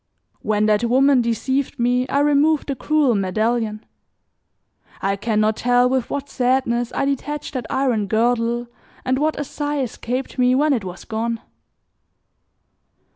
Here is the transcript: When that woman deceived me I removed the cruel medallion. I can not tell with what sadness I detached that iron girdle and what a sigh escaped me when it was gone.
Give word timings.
When 0.41 0.65
that 0.65 0.83
woman 0.85 1.21
deceived 1.21 1.77
me 1.77 2.07
I 2.07 2.21
removed 2.21 2.65
the 2.67 2.75
cruel 2.75 3.13
medallion. 3.13 3.85
I 4.99 5.15
can 5.15 5.39
not 5.39 5.57
tell 5.57 5.87
with 5.89 6.09
what 6.09 6.27
sadness 6.27 6.91
I 6.95 7.05
detached 7.05 7.53
that 7.53 7.67
iron 7.69 8.07
girdle 8.07 8.65
and 9.05 9.19
what 9.19 9.39
a 9.39 9.43
sigh 9.43 9.79
escaped 9.81 10.39
me 10.39 10.55
when 10.55 10.73
it 10.73 10.83
was 10.83 11.05
gone. 11.05 11.39